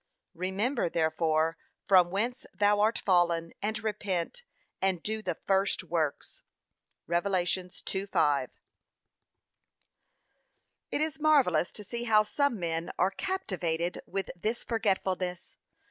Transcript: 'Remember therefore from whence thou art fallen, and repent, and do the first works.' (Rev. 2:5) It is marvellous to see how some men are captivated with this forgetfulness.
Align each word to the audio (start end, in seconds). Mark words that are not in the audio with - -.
'Remember 0.33 0.89
therefore 0.89 1.59
from 1.87 2.09
whence 2.09 2.47
thou 2.55 2.79
art 2.79 2.97
fallen, 3.05 3.53
and 3.61 3.83
repent, 3.83 4.41
and 4.81 5.03
do 5.03 5.21
the 5.21 5.35
first 5.35 5.83
works.' 5.83 6.41
(Rev. 7.05 7.25
2:5) 7.25 8.47
It 10.89 11.01
is 11.01 11.19
marvellous 11.19 11.71
to 11.73 11.83
see 11.83 12.05
how 12.05 12.23
some 12.23 12.59
men 12.59 12.89
are 12.97 13.11
captivated 13.11 14.01
with 14.07 14.31
this 14.35 14.63
forgetfulness. 14.63 15.55